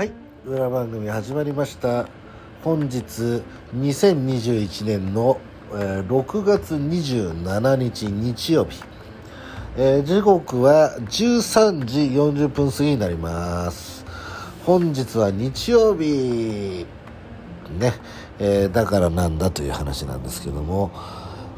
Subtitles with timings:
[0.00, 0.12] はい。
[0.46, 2.08] 裏番組始まりました。
[2.64, 3.42] 本日
[3.76, 5.38] 2021年の、
[5.72, 8.82] えー6月27日日曜日、
[9.76, 14.06] えー時刻は13時40分過ぎになります。
[14.64, 16.86] 本日は日曜日。
[17.78, 17.92] ね、
[18.38, 20.92] えーだからなんだという話なんですけども、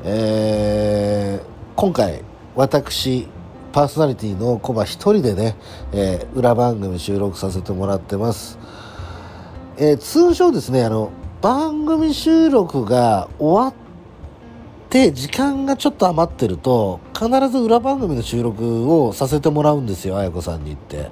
[0.03, 2.25] えー今回
[2.57, 3.29] 私
[3.73, 5.57] パーソナリティのコバ一人でね、
[5.93, 8.59] えー裏番組収録させてもらってます、
[9.79, 13.75] えー通常ですねあの番組収録が終わっ
[14.91, 21.11] て時間がちょっと余ってると必ず裏番組の収録をさせてもらうんですよ綾子さんに言って。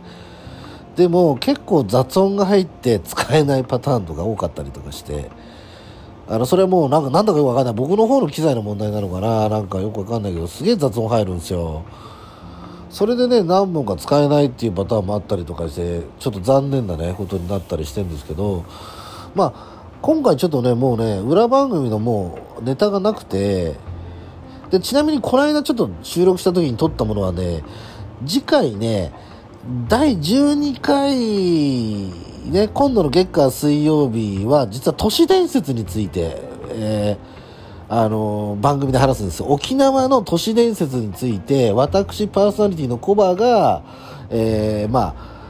[0.97, 5.31] でも結構雑音が入って使えないパターンとか多かったりとかして。
[6.29, 7.75] あのそれはもうなんかなんだかよくわかんない。
[7.75, 9.49] 僕の方の機材の問題なのかな。
[9.49, 11.83] なんかよくわかんないけどすげえ雑音入るんですよ。
[12.91, 18.65] それでね何本か使えないっていうパターンもあったりとかしてちょっと残念なねことになったりしてるんですけど
[19.35, 23.77] まあ今回ちょっとねもうね裏番組のもうネタがなくて
[24.71, 27.63] でちなみにこの間ちょっと収録した時に撮ったものはね
[28.27, 29.13] 次回ね
[29.89, 31.17] 第12回
[32.51, 37.40] ね今度の月火水曜日は実は都市伝説について、えー
[37.93, 39.47] あの番組で話すんですよ。
[39.49, 43.83] 沖縄の都市伝説について私パーソナリティのコバが、
[44.31, 45.41] えーまあ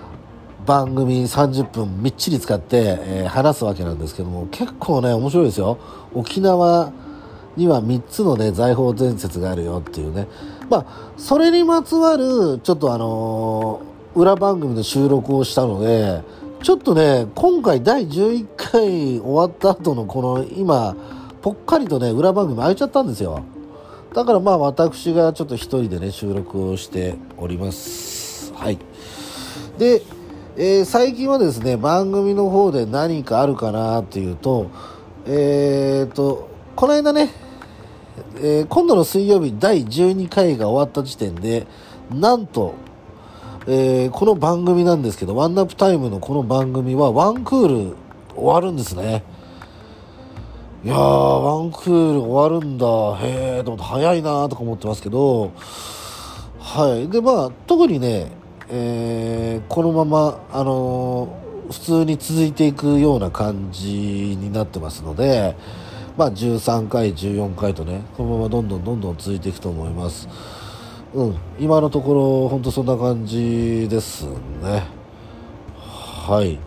[0.64, 5.76] 番組30分みっちり使って、えー話すわけなんですけども結構ね面白いですよ。
[6.14, 6.92] 沖縄
[7.58, 10.26] には3つのね財宝伝説があるよっていうね。
[10.70, 16.22] まあそれにまつわるちょっとあのー裏番組の収録をしたので
[16.62, 20.96] ちょっとね今回第11回終わった後のこの今
[21.42, 23.42] ぽっかりとね裏番組空いちゃったんですよ。
[24.14, 28.52] だからまあ私がちょっと一人でね収録をしております。
[28.54, 28.78] はい。
[29.78, 30.02] で、
[30.56, 34.70] えー最近はですね番組の方で何かあるかなっていうと
[35.26, 37.30] えー、とこの間ね、
[38.36, 41.66] えー今度の水曜日第12回が終わった時点で
[42.10, 42.74] なんと、
[43.66, 47.96] えーこの番組なんですけどワンナップタイムのこの番組はワンクール
[48.34, 49.22] 終わるんですね。
[50.82, 52.86] いやワンクール終わるんだ。
[53.18, 55.52] へえと思って早いなとか思ってますけど。
[56.58, 57.06] はい。
[57.08, 58.32] でまあ特にね、
[58.70, 65.54] えーこのままあのー普通に続いていくような感じになってますので
[66.16, 70.28] まあ13回14回とねこのままどんどんどんどん続いていくと思います。
[71.12, 71.36] うん。
[71.58, 74.26] 今のところ本当そんな感じです
[74.62, 74.84] ね。
[75.76, 76.58] はい。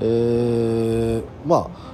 [0.00, 1.91] えー、まあ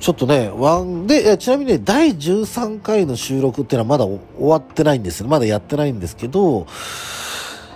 [0.00, 5.28] ちょっとね、ワンで、ちなみにね、第13回の収録っていうのはまだ終わってないんですよ。
[5.28, 6.66] まだやってないんですけど、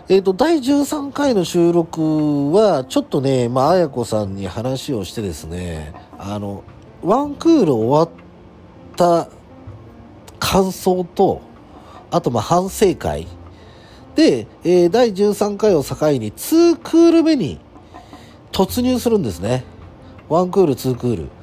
[0.09, 6.63] えっ、と、第13回の収録は、ちょっとね、まあ、あやこさんに話をしてですね、あの、
[7.03, 8.09] ワンクール終わっ
[8.97, 9.29] た
[10.39, 11.41] 感想と、
[12.13, 13.27] あと、まあ、反省会。
[14.15, 17.59] で、えー第13回を境に、2クール目に
[18.53, 19.65] 突入するんですね。
[20.29, 21.42] ワンクール、ツークール。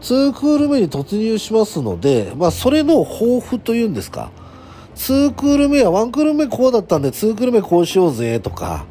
[0.00, 4.30] 2クール目に突入しますので、まあ、それの抱負というんですか。
[4.96, 8.86] 2クール目は1クール目こうだったんで、2クール目こうしようぜとか、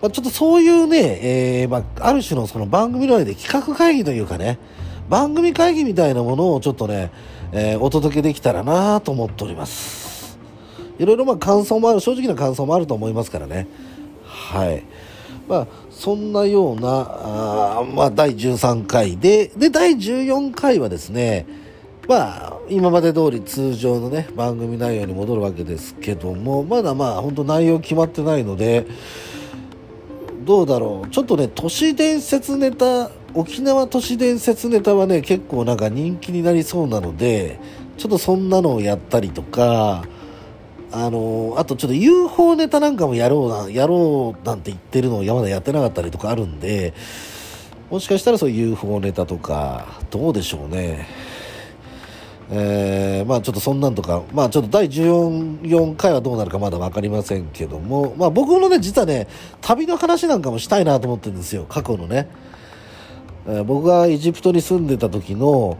[0.00, 4.58] まあ、ちょっとそういうね、えーまあ、ある種のその番組の内で企画会議というかね、
[5.08, 7.10] 番組会議みたいなものをちょっとね、
[7.52, 10.38] えーお届けできたらなと思っております。
[10.98, 13.66] いろいろまあ感想もある、正直な感想もあると思いますからね。
[14.32, 14.82] はい。
[15.48, 21.46] まあ、そんなような、あまあ、第13回で、で、第14回はですね、
[22.08, 28.86] まあ、今まで通り通常のね、番組内容に戻るわけですけども、まだまあ、本当内容決まってないので、
[30.44, 31.10] どうだろう。
[31.10, 37.60] ちょっとね、都市伝説ネタ、沖縄都市伝説ネタはね、結構なんか人気になりそうなので、
[37.98, 40.04] ちょっとそんなのをやったりとか、
[40.92, 46.92] あのあとちょっと UFO ネタなんかもやろうな、やろうなんて言ってるのをまだやってなかったりとかあるんで、
[47.90, 51.06] もしかしたらそういう UFO ネタとか、どうでしょうね。
[52.50, 59.26] えーまあちょっとそんなんとか、まあちょっと第14 4回はどうなるかまだ分かりませんけども、まあ僕のね、実はね、
[59.62, 62.28] 旅の話なんかもしたいなと思ってるんですよ、過去のね。
[63.46, 65.78] えー僕がエジプトに住んでた時の、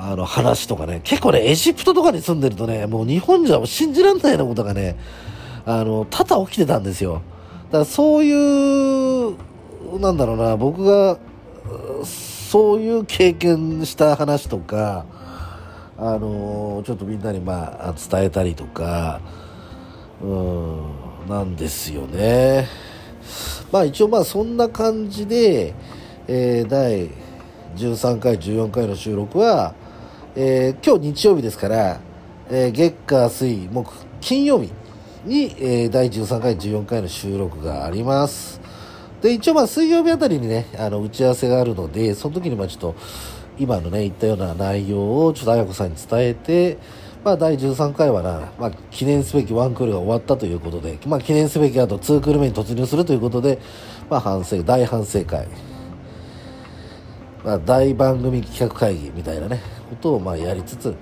[0.00, 4.96] あの話とかね、結構ね、エジプトとかに住んでるとね、もう日本じゃ信じられないようなことがね、
[5.66, 7.20] あの、多々起きてたんですよ。
[7.66, 9.36] だからそういう、
[9.98, 11.18] なんだろうな、僕が、
[12.48, 15.04] そういう経験した話とか、
[16.00, 19.20] あのちょっとみんなにまあ伝えたりとか、
[20.22, 20.82] うん、
[21.28, 22.68] なんですよね。
[23.72, 25.74] まあ一応まあそんな感じで、
[26.28, 27.10] えー、第
[27.76, 29.74] 13回14回の収録は、
[30.40, 31.98] えー、今日日曜日ですから、
[32.48, 34.70] えー、月火水木金曜日
[35.24, 38.60] に、えー、第13回14回の収録があります。
[39.20, 42.94] で一応まあ水曜日あたりにねあの打ち合わせがあるのでその時にまあちょっと
[43.58, 46.78] 今のね言ったような内容をちょっと綾子さんに伝えて
[47.24, 53.58] まあ、第13回はな、まあ、記念すべきワンクールが終わったということで、まあ、記念すべきあと2クール目に突入するということで、
[54.08, 55.48] まあ、反省、大反省会、
[57.44, 60.94] まあ、大番組企画会議みたいなね、ことをまあやりつつ、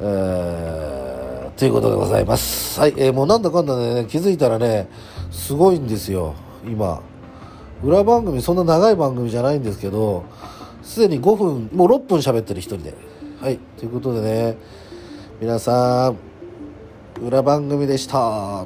[0.00, 2.80] えー、ということでございます。
[2.80, 4.88] はい、えー、もうなんだかんだね、気づいたらね、
[5.30, 6.34] すごいんですよ、
[6.64, 7.02] 今。
[7.82, 10.24] 裏番組、そんな長い番組じゃないんですけど、
[10.82, 12.94] すでに5分、もう6分喋ってる一人で。
[13.40, 14.56] はい、ということでね、
[15.40, 16.16] 皆さん
[17.26, 18.64] 裏番組でした